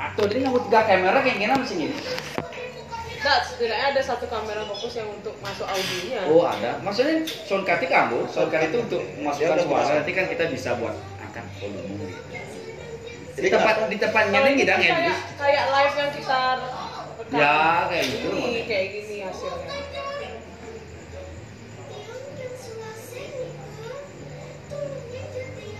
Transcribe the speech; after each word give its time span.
Patut 0.00 0.32
ini 0.32 0.48
nganggo 0.48 0.64
tiga 0.64 0.80
kamera 0.88 1.20
kayak 1.20 1.36
gini 1.36 1.52
mesin 1.60 1.78
ini. 1.84 1.96
Nah, 3.20 3.36
setidaknya 3.44 3.86
ada 3.92 4.00
satu 4.00 4.24
kamera 4.32 4.64
fokus 4.64 4.96
yang 4.96 5.12
untuk 5.12 5.36
masuk 5.44 5.68
audionya. 5.68 6.24
Oh 6.24 6.40
ada. 6.48 6.80
Maksudnya 6.80 7.20
sound 7.28 7.68
card 7.68 7.84
kamu, 7.84 8.24
sound 8.32 8.48
card 8.48 8.72
itu 8.72 8.80
untuk 8.80 9.04
memasukkan 9.20 9.44
Dia 9.44 9.56
udah 9.60 9.66
suara. 9.68 9.92
Nanti 10.00 10.12
kan 10.16 10.24
kita 10.32 10.44
bisa 10.48 10.80
buat 10.80 10.96
angkat 11.20 11.44
volume 11.60 11.84
gitu. 12.00 12.16
Jadi 13.36 13.44
Di 13.44 13.52
tempat 13.52 13.74
di 13.92 13.96
tempatnya 14.00 14.38
ini 14.40 14.50
ngidang 14.56 14.80
ya. 14.80 14.92
kayak, 14.96 15.18
kayak 15.36 15.64
live 15.68 15.94
yang 16.00 16.10
kita 16.16 16.40
rekam. 17.20 17.36
Ya, 17.36 17.56
kayak 17.92 18.04
gitu. 18.08 18.28
Ini 18.40 18.62
kayak 18.64 18.86
gini 18.96 19.16
hasilnya. 19.28 19.72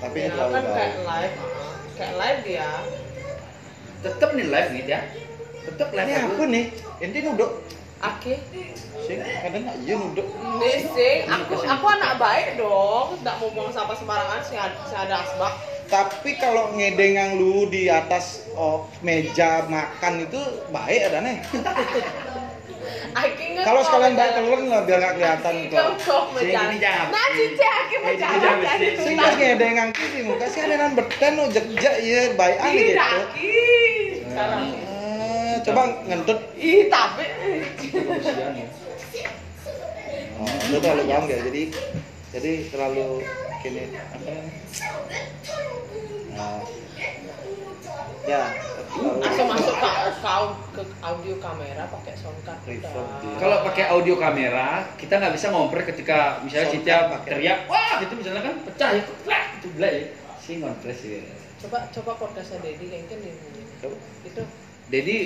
Tapi 0.00 0.16
Ya, 0.16 0.24
ini 0.24 0.32
terlalu 0.32 0.52
kan 0.52 0.64
kayak 0.76 0.94
live, 1.08 1.36
kayak 1.96 2.14
live 2.20 2.40
dia. 2.44 2.70
Tetap 4.00 4.28
nih 4.32 4.46
live 4.48 4.70
nih 4.72 4.84
ya. 4.88 5.00
Tetap 5.68 5.88
live. 5.92 6.08
Ini 6.08 6.14
aku. 6.16 6.32
apa 6.32 6.44
nih? 6.48 6.64
Ini 7.04 7.18
nuduk. 7.28 7.50
Oke. 8.00 8.34
Sing 9.04 9.20
kadang 9.20 9.62
nggak 9.68 9.78
iya 9.84 9.94
nuduk. 10.00 10.26
Nih 10.56 10.76
sih, 10.96 11.14
aku 11.28 11.52
aku 11.60 11.84
anak 11.84 12.16
baik 12.16 12.56
dong, 12.56 13.20
tidak 13.20 13.36
mau 13.44 13.48
buang 13.52 13.72
sampah 13.76 13.96
sembarangan 13.96 14.40
sih 14.40 14.56
ada, 14.56 14.76
sih 14.88 14.96
ada 14.96 15.20
asbak. 15.20 15.54
Tapi 15.90 16.38
kalau 16.38 16.72
ngedengang 16.78 17.36
lu 17.36 17.66
di 17.68 17.90
atas 17.90 18.46
oh, 18.56 18.88
meja 19.04 19.68
makan 19.68 20.24
itu 20.24 20.40
baik 20.72 21.00
ada 21.12 21.18
nih. 21.20 21.38
Nggak 23.10 23.64
Kalau 23.66 23.80
sekalian 23.82 24.14
baik 24.14 24.32
telur 24.32 24.60
lah 24.64 24.80
biar 24.82 24.98
nggak 24.98 25.14
kelihatan 25.14 25.54
kok. 25.66 25.68
nggak 25.68 26.00
Sing, 26.00 26.32
berjalan. 26.32 26.64
ini 26.64 26.76
jangan. 26.78 27.06
Nah, 27.10 27.26
cici 27.30 27.64
jangan, 28.16 28.60
dari 28.60 28.88
sing, 28.96 29.10
hutan. 29.10 29.20
pas 29.20 29.34
ngedengang 29.36 29.90
kiri 29.90 30.20
muka 30.22 30.46
sih 30.46 30.60
anenan 30.60 30.90
beten 30.94 31.32
lo 31.34 31.44
jejak 31.48 31.94
iya 31.98 32.20
baik 32.32 32.56
aneh 32.56 32.82
Tidak, 32.86 33.10
gitu. 33.10 33.20
Eh, 34.30 35.54
coba 35.60 35.80
ngentut. 36.06 36.38
Ih, 36.56 36.86
tapi 36.86 37.24
ya. 37.26 37.34
Oh, 40.38 40.48
itu 40.48 40.76
terlalu 40.78 41.02
bang 41.04 41.24
ya. 41.26 41.38
Jadi 41.44 41.62
jadi 42.30 42.52
terlalu 42.70 43.26
gini 43.60 43.82
apa? 43.90 44.30
Nah, 46.30 46.62
ya. 48.26 48.42
Asal 49.22 49.46
masuk 49.46 49.74
ke, 49.78 49.86
ke, 49.86 50.36
ke 50.74 50.82
audio 50.98 51.34
kamera 51.38 51.84
pakai 51.88 52.14
sound 52.18 52.40
card. 52.42 52.58
Kalau 53.38 53.56
pakai 53.62 53.84
audio 53.94 54.18
kamera, 54.18 54.82
kita 54.98 55.22
nggak 55.22 55.34
bisa 55.38 55.46
ngompres 55.54 55.86
ketika 55.94 56.42
misalnya 56.42 56.74
pakai. 57.06 57.28
teriak, 57.38 57.58
wah 57.70 58.02
gitu 58.02 58.12
misalnya 58.18 58.42
kan 58.50 58.54
pecah 58.66 58.90
ya, 58.98 59.02
plak, 59.22 59.44
itu 59.62 59.66
belak 59.78 59.92
ya. 59.94 60.04
Si 60.42 60.50
ngompres 60.58 61.00
ya. 61.06 61.22
Coba 61.60 61.78
coba 61.92 62.10
podcastnya 62.18 62.58
Dedi 62.64 62.86
kan 62.88 63.18
Coba. 63.80 63.96
itu 64.26 64.42
Jadi 64.90 65.16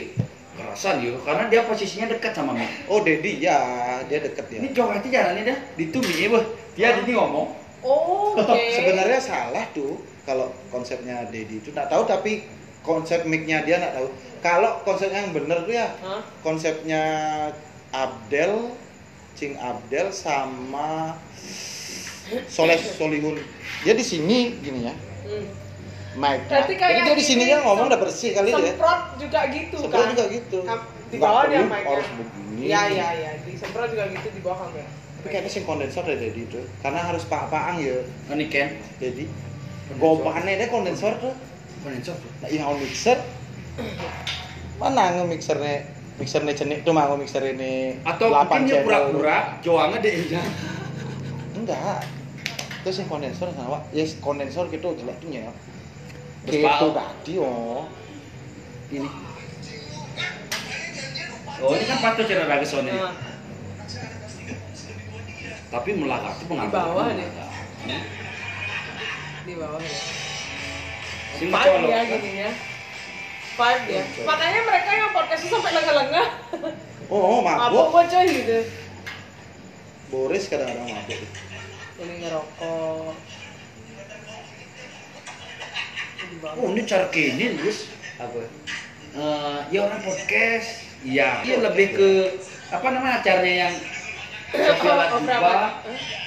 kerasan 0.55 1.03
yuk, 1.03 1.25
karena 1.25 1.51
dia 1.51 1.67
posisinya 1.67 2.07
dekat 2.15 2.37
sama 2.37 2.53
mic. 2.55 2.69
Oh, 2.87 3.01
Dedi 3.01 3.43
ya, 3.43 3.59
dia 4.07 4.21
deket 4.23 4.45
ya. 4.53 4.59
Ini 4.61 4.69
jauh 4.77 4.93
hati 4.93 5.09
jalannya 5.11 5.43
dah, 5.51 5.59
ditumi 5.75 6.15
ya, 6.15 6.41
Dia 6.77 6.89
jadi 7.01 7.13
ngomong. 7.17 7.49
Oh, 7.81 8.37
oke. 8.39 8.61
Sebenarnya 8.77 9.19
salah 9.19 9.65
tuh 9.73 9.99
kalau 10.25 10.53
konsepnya 10.69 11.27
Dedi 11.33 11.61
itu 11.61 11.73
nggak 11.73 11.89
tahu 11.93 12.05
tapi 12.09 12.45
konsep 12.85 13.25
mic-nya 13.25 13.65
dia 13.65 13.81
nggak 13.81 13.95
tahu. 13.97 14.09
Kalau 14.39 14.85
konsepnya 14.85 15.25
yang 15.25 15.33
bener 15.33 15.65
tuh 15.65 15.73
ya 15.73 15.89
Hah? 16.05 16.21
konsepnya 16.45 17.03
Abdel, 17.91 18.77
Cing 19.35 19.57
Abdel 19.57 20.13
sama 20.13 21.17
Soleh 22.49 22.77
Solihun. 22.77 23.37
Dia 23.83 23.93
di 23.93 24.05
sini 24.05 24.57
gini 24.61 24.85
ya, 24.85 24.95
Hmm. 25.25 25.49
mic. 26.15 26.45
Berarti 26.49 26.73
Jadi 26.73 26.75
kayak 26.77 27.01
dia 27.05 27.15
di 27.17 27.25
sini 27.25 27.43
ini 27.45 27.53
kan 27.53 27.63
ngomong 27.65 27.87
udah 27.89 28.01
bersih 28.01 28.33
kali 28.33 28.53
dia. 28.53 28.73
Semprot 28.73 29.01
juga 29.17 29.41
gitu 29.49 29.77
Semprot 29.81 30.01
kan. 30.05 30.13
juga 30.13 30.25
gitu. 30.29 30.59
Di 31.09 31.17
bawah 31.17 31.43
dia 31.49 31.61
mic 31.63 31.85
harus 31.85 32.09
begini. 32.13 32.63
Iya, 32.69 32.83
iya, 32.91 33.09
iya. 33.13 33.31
Di 33.41 33.53
semprot 33.57 33.89
juga 33.89 34.05
gitu 34.09 34.29
di 34.29 34.41
bawah 34.41 34.59
kamera. 34.63 34.89
Tapi 35.21 35.27
kayaknya 35.31 35.51
sing 35.51 35.65
kondensor 35.65 36.05
deh 36.05 36.17
Dedi 36.17 36.45
itu. 36.45 36.61
Karena 36.81 37.01
harus 37.03 37.25
pak-paang 37.25 37.81
ya 37.81 37.97
Ini 38.29 38.45
Ken. 38.49 38.69
Dedi. 38.99 39.25
Gobane 39.97 40.53
deh 40.55 40.69
kondensor 40.69 41.17
tuh. 41.17 41.33
Nah, 41.85 42.49
yang 42.49 42.65
mau 42.65 42.77
mixer 42.81 43.21
mana 44.81 45.03
nge 45.21 45.25
mixernya 45.29 45.75
mixernya 46.17 46.53
cenik 46.57 46.81
tuh 46.83 46.97
mau 46.97 47.15
mixer 47.15 47.45
ini 47.45 48.01
Atau 48.03 48.33
8 48.33 48.49
mungkin 48.65 48.83
pura-pura 48.89 49.39
joangnya 49.61 49.99
deh 50.01 50.15
ya. 50.33 50.43
enggak 51.55 52.01
terus 52.85 53.01
yang 53.01 53.09
kondensor 53.09 53.49
sama 53.53 53.85
yes 53.93 54.17
kondensor 54.21 54.69
gitu 54.73 54.97
jelek 54.97 55.17
tuh 55.21 55.29
ya 55.29 55.53
Terus 56.45 56.61
gitu 56.61 56.87
tadi 56.93 57.33
oh 57.41 57.89
Ini. 58.93 59.09
Oh 61.65 61.73
ini 61.73 61.85
kan 61.89 61.99
patut 62.05 62.29
cara 62.29 62.45
lagi 62.45 62.67
soalnya. 62.69 62.93
Nah, 62.93 63.15
Tapi 65.73 65.91
melakat 65.97 66.37
itu 66.37 66.45
pengaruh. 66.47 66.69
Di 66.69 66.77
bawah 66.77 67.05
deh. 67.11 67.31
di 69.45 69.55
bawah 69.57 69.81
ya. 69.81 70.14
Colok. 71.39 71.89
dia 71.91 72.03
gininya. 72.07 72.51
Five 73.55 73.81
dia. 73.87 74.03
Makanya 74.27 74.61
mereka 74.67 74.91
yang 74.95 75.11
podcastnya 75.15 75.51
sampai 75.51 75.71
lengah-lengah. 75.75 76.27
oh, 77.11 77.23
oh 77.23 77.39
Mabuk 77.43 77.91
mabuk 77.91 78.07
coy 78.11 78.27
gitu. 78.27 78.59
Boris 80.11 80.45
kadang-kadang 80.47 80.87
mabuk 80.91 81.19
Jadi 81.99 82.15
ngerokok. 82.23 83.15
Oh 86.45 86.69
ini 86.75 86.83
cara 86.87 87.07
kini 87.11 87.59
Gus. 87.63 87.91
Apa? 88.19 88.43
Eh, 89.15 89.59
ya 89.71 89.81
orang 89.87 90.03
podcast. 90.03 90.83
Iya. 91.07 91.47
Dia 91.47 91.57
lebih 91.63 91.87
ke 91.95 92.09
apa 92.75 92.87
namanya 92.91 93.23
acaranya 93.23 93.55
yang 93.69 93.75
Sofia 94.55 94.95
Lajuba. 94.99 95.55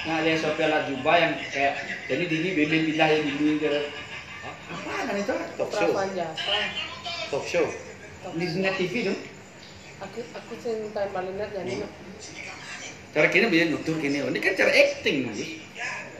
Nah 0.08 0.14
ada 0.20 0.28
yang 0.28 0.40
Sofia 0.40 0.68
Lajuba 0.68 1.12
yang 1.16 1.32
kayak 1.52 1.74
jadi 2.08 2.24
dini 2.24 2.48
bebek 2.56 2.80
pindah 2.92 3.08
yang 3.08 3.24
dini 3.24 3.52
ke 3.60 3.72
apa 4.46 4.90
kan 5.08 5.16
itu? 5.18 5.34
talk 5.58 5.70
show 5.74 5.90
Prapan 5.90 6.08
Jasa. 6.14 6.58
talk 7.32 7.44
show 7.46 7.66
Di 8.34 8.46
net 8.60 8.74
TV 8.76 8.94
dong. 9.08 9.20
Aku 9.98 10.20
aku 10.34 10.52
paling 10.92 11.34
lihat 11.38 11.50
jadi 11.54 11.86
Cara 13.08 13.26
kini 13.32 13.46
biar 13.48 13.66
nutur 13.72 13.96
kini. 13.98 14.20
Ini 14.20 14.38
kan 14.38 14.52
cara 14.52 14.70
acting 14.70 15.32
Gus. 15.32 15.40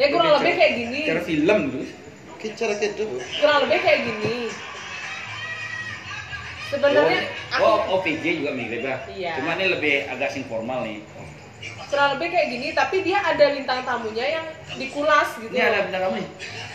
Ya 0.01 0.07
kurang 0.09 0.41
lebih 0.41 0.53
kayak 0.57 0.73
gini. 0.79 1.01
Cara 1.05 1.23
film 1.23 1.61
Gus. 1.75 1.91
kicara 2.39 2.75
gitu 2.79 3.19
Kurang 3.43 3.67
lebih 3.67 3.79
kayak 3.83 4.01
gini. 4.07 4.37
Sebenarnya 6.69 7.21
aku 7.51 7.65
oh, 7.65 7.79
oh 7.97 8.01
PJ 8.05 8.25
juga 8.45 8.53
mirip 8.55 8.83
lah. 8.87 8.99
Iya. 9.11 9.41
Cuma 9.41 9.57
ini 9.59 9.67
lebih 9.73 9.95
agak 10.07 10.31
sing 10.31 10.45
formal 10.47 10.87
nih. 10.87 11.03
Kurang 11.89 12.17
lebih 12.17 12.29
kayak 12.31 12.49
gini, 12.49 12.69
tapi 12.71 12.97
dia 13.01 13.19
ada 13.19 13.45
bintang 13.51 13.81
tamunya 13.83 14.27
yang 14.31 14.47
dikulas 14.77 15.29
gitu. 15.37 15.51
Ini 15.51 15.63
ada 15.63 15.79
bintang 15.85 16.03
kamu 16.05 16.17
nih. 16.17 16.29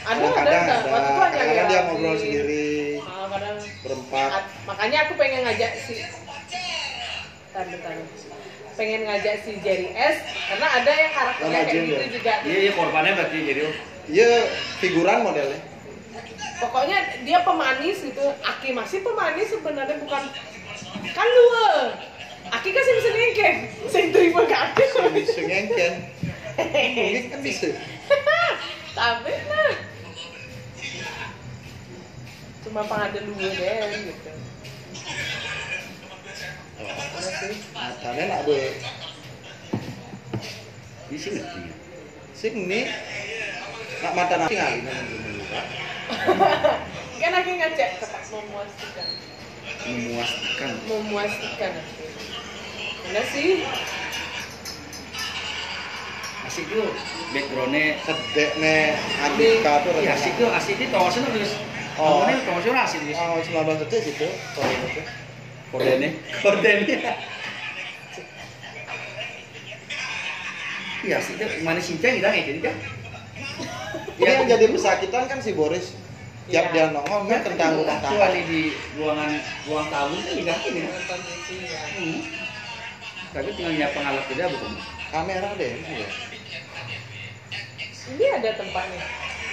Ada, 0.03 0.19
ada, 0.19 0.27
kadang 0.35 0.53
ada. 0.59 0.73
ada 0.73 0.89
Waktu 0.89 1.07
itu 1.07 1.21
hanya 1.21 1.37
kadang 1.37 1.53
dia 1.63 1.73
Yati. 1.73 1.87
ngobrol 1.87 2.15
sendiri 2.17 2.67
Ah, 2.99 3.25
kadang 3.29 3.55
berempat 3.79 4.29
At- 4.33 4.51
makanya 4.65 4.97
aku 4.99 5.13
pengen 5.15 5.41
ngajak 5.43 5.71
si 5.79 5.95
Bentar, 7.45 7.65
bentar. 7.69 7.93
pengen 8.73 9.01
ngajak 9.05 9.35
si 9.45 9.51
Jerry 9.61 9.89
S 9.93 10.15
karena 10.43 10.67
ada 10.67 10.91
yang 10.91 11.11
karakternya 11.13 11.59
kayak 11.61 11.71
gitu 11.71 11.93
ya? 11.93 12.07
juga 12.09 12.33
Iya, 12.43 12.57
iya 12.59 12.71
korbannya 12.73 13.11
berarti 13.13 13.37
jadi 13.45 13.61
oh. 13.63 13.75
iya 14.09 14.29
figuran 14.81 15.19
modelnya 15.21 15.59
pokoknya 16.59 16.97
dia 17.21 17.39
pemanis 17.39 17.97
gitu 18.01 18.25
Aki 18.41 18.69
masih 18.73 18.99
pemanis 19.01 19.47
sebenarnya 19.49 19.95
bukan 19.99 20.23
kan 21.05 21.27
lu. 21.29 21.55
Aki 22.51 22.69
kan 22.75 22.81
sih 22.83 22.93
bisa 22.99 23.09
ngengkeng 23.13 23.57
saya 23.87 24.05
terima 24.11 24.41
ke 24.43 24.55
Aki 24.55 24.83
bisa 25.15 25.41
ngengken 25.43 25.93
mungkin 26.57 27.23
kan 27.33 27.39
bisa. 27.41 27.69
Tapi 28.97 29.31
nah. 29.49 29.73
Cuma 32.63 32.81
pengada 32.85 33.19
dua 33.25 33.47
deh 33.49 33.77
gitu. 34.05 34.31
Matanya 37.73 38.23
nak 38.29 38.41
be 38.45 38.57
Ini 41.09 41.17
sih 41.19 41.31
ngerti. 41.37 41.61
sing 42.33 42.67
nih 42.67 42.91
nak 44.03 44.13
mata 44.19 44.35
nasi 44.35 44.57
ngali 44.57 44.83
nanti 44.83 45.15
kan 47.23 47.31
Aki 47.39 47.51
ngajak 47.55 47.89
tempat 48.03 48.23
memuaskan. 48.29 49.07
Memuaskan. 49.87 50.71
memuaskan 50.91 51.73
Aki 51.79 52.12
mana 53.03 53.21
sih 53.29 53.63
Asik 56.43 56.67
tuh 56.67 56.85
backgroundnya. 57.31 57.97
sedek 58.03 58.51
nih 58.59 58.93
Andika 59.23 59.79
tuh 59.81 59.95
Iya 60.03 60.13
asik 60.13 60.33
tuh, 60.35 60.51
asik 60.51 60.75
itu 60.75 60.91
tawasan 60.91 61.23
terus. 61.31 61.55
Oh. 61.95 62.21
Oh, 62.21 62.27
ini 62.27 62.43
tawasan 62.43 62.77
asik 62.77 62.99
terus. 62.99 63.17
oh 63.17 63.39
19 63.39 63.81
detik 63.87 64.01
gitu 64.11 64.27
kalau 64.53 64.69
gitu 64.69 65.01
Kordennya, 65.73 66.09
kordennya. 66.45 67.13
Iya 71.03 71.15
asik 71.17 71.35
tuh, 71.41 71.49
mana 71.65 71.81
Sinca 71.81 72.07
kita 72.13 72.29
kayak 72.29 72.45
gini 72.45 72.59
kan? 72.61 72.75
Ini 74.21 74.29
yang 74.29 74.45
jadi 74.45 74.65
pesakitan 74.69 75.25
kan 75.25 75.39
si 75.41 75.51
Boris 75.57 75.97
tiap 76.43 76.69
Iya. 76.69 76.71
dia 76.75 76.85
nongol 76.91 77.23
kan 77.31 77.39
tentang 77.39 77.79
rumah 77.79 77.97
tangga 78.03 78.27
di 78.35 78.75
ruangan 78.99 79.31
ruang 79.63 79.87
tamu 79.87 80.15
kan 80.19 80.33
juga 80.35 80.55
ini 80.67 80.79
ya. 80.83 80.89
hmm. 82.03 82.19
Tapi 83.33 83.49
tinggal 83.51 83.73
nyiap 83.73 83.91
pengalat 83.91 84.25
tidak 84.29 84.47
betul 84.47 84.69
kamera 85.09 85.49
deh 85.57 85.73
iya. 85.73 86.09
Ini 88.03 88.25
ada 88.35 88.49
tempatnya. 88.53 88.99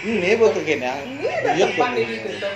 ini 0.03 0.31
betul 0.35 0.63
kan 0.63 0.81
ya 0.81 0.95
Ini 1.01 1.27
ada 1.31 1.49
YouTube 1.55 1.77
tempat 1.77 1.91
di 1.91 2.03
ini. 2.03 2.15
ditutup. 2.19 2.55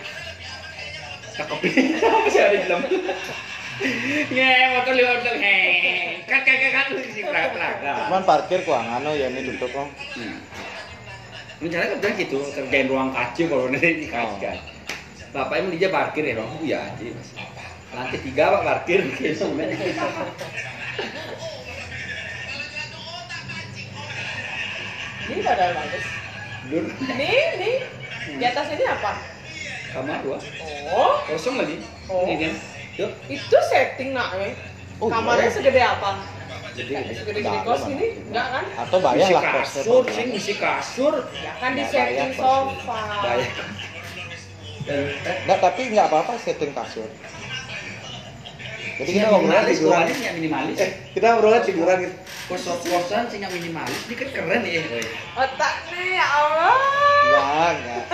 cakep 1.34 1.58
masih 2.22 2.40
ada 2.40 2.54
di 2.54 2.64
dalam 2.64 2.82
ya 4.30 4.50
motor 4.72 4.94
lewat 4.94 5.18
tuh 5.20 5.34
heh 5.34 6.22
kan 6.24 6.40
kan 6.40 6.56
kan 6.56 6.70
kan 6.72 6.86
si 7.04 7.20
pelak 7.20 7.50
pelak 7.50 7.74
cuman 7.82 8.22
parkir 8.22 8.62
kok 8.62 8.78
anu 8.78 9.10
ya 9.12 9.26
ini 9.28 9.40
tutup 9.48 9.70
kok 9.70 9.88
Hmm. 10.14 10.38
Rencana 11.54 11.86
kan 11.86 11.96
bilang 11.96 12.16
gitu, 12.18 12.38
kerjain 12.50 12.86
ruang 12.86 13.10
kaca 13.10 13.42
kalau 13.46 13.70
nanti 13.70 14.04
dikasih 14.04 14.38
kan. 14.42 14.58
Bapak 15.32 15.54
emang 15.64 15.78
dia 15.78 15.88
parkir 15.88 16.26
ya, 16.26 16.34
Bang? 16.36 16.50
Iya, 16.60 16.78
aja. 16.82 17.06
Lantai 17.94 18.18
tiga 18.20 18.44
pak 18.52 18.62
parkir. 18.66 19.00
Ini 25.24 25.40
pada 25.40 25.64
bagus. 25.72 26.04
Dur, 26.64 26.84
Nih, 27.10 27.44
nih. 27.56 27.76
Di 28.34 28.44
atas 28.44 28.66
ini 28.70 28.84
apa? 28.84 29.12
kamar 29.94 30.18
dua, 30.26 30.42
Oh, 30.90 31.22
kosong 31.24 31.54
lagi. 31.54 31.78
Oh. 32.10 32.26
Ini 32.26 32.34
kan, 32.40 32.52
yuk. 32.98 33.10
itu 33.30 33.58
setting 33.70 34.10
nak, 34.10 34.34
eh. 34.36 34.58
Oh, 34.98 35.06
Kamarnya 35.06 35.46
iya. 35.46 35.54
segede 35.54 35.78
apa? 35.78 36.18
Jadi 36.74 36.90
Segede-gede 37.14 37.46
Dalam 37.46 37.62
kos 37.62 37.80
mana? 37.80 37.92
ini? 37.94 38.06
Enggak 38.26 38.46
kan? 38.50 38.64
atau 38.76 38.98
bayar 38.98 39.28
lah 39.30 39.42
kosnya 39.46 39.62
kasur, 39.86 40.02
sing 40.10 40.28
isi 40.34 40.54
kasur, 40.58 41.14
Ya 41.38 41.52
kan 41.62 41.78
di 41.78 41.84
setting 41.86 42.30
kos. 42.34 42.42
sofa. 42.74 43.00
bayar. 43.22 43.52
Dan 44.82 44.98
eh, 44.98 45.36
Nggak, 45.46 45.58
tapi 45.62 45.82
nggak 45.94 46.06
apa-apa 46.10 46.32
setting 46.36 46.72
kasur 46.74 47.06
jadi 48.94 49.10
kita 49.10 49.16
sing 49.16 49.26
ngobrol 49.26 49.42
minimalis, 49.44 49.76
tiduran 49.76 50.04
sing 50.06 50.34
minimalis. 50.36 50.76
eh 50.78 50.90
kita 51.12 51.26
ngobrol 51.28 51.58
tiduran 51.60 51.96
gitu 52.00 52.16
Kos 52.44 52.60
kosan 52.78 53.24
sing 53.26 53.40
yang 53.40 53.48
minimalis, 53.50 53.98
ini 54.04 54.14
kan 54.14 54.28
keren 54.30 54.62
ya. 54.62 54.82
Otaknya 55.32 56.02
ya 56.12 56.26
Allah. 56.28 56.76
Enggak, 57.24 57.70
enggak. 57.72 58.04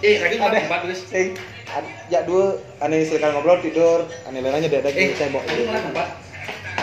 Eh, 0.00 0.14
lagi 0.20 0.36
Ada. 0.38 0.94
Sing 0.94 1.34
ad- 1.66 1.90
ya 2.06 2.22
dua 2.22 2.54
ane 2.78 3.02
silakan 3.02 3.34
ngobrol 3.34 3.58
tidur, 3.58 4.06
ane 4.24 4.38
lainnya 4.38 4.70
ada 4.70 4.88
Eh, 4.88 5.10
di 5.10 5.16
tembok 5.16 5.42
lagi 5.42 5.64
tempat? 5.64 6.08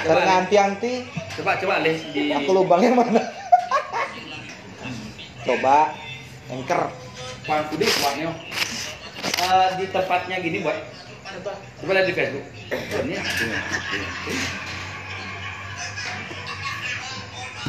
Karena 0.01 0.33
anti-anti, 0.41 0.93
Coba 1.37 1.55
coba 1.55 1.79
les 1.79 2.01
di 2.11 2.27
aku 2.35 2.51
lubangnya 2.51 2.91
mana? 2.91 3.21
Coba 5.41 5.95
anchor. 6.47 6.81
Pan 7.41 7.65
udah 7.67 7.89
kuatnya. 7.97 8.29
Eh, 9.39 9.69
di 9.75 9.85
tempatnya 9.87 10.35
gini 10.37 10.59
buat 10.59 10.77
Apa? 11.31 11.53
coba 11.79 11.91
lihat 11.95 12.07
di 12.11 12.13
Facebook. 12.13 12.45
Ini 13.07 13.15
aku. 13.15 14.70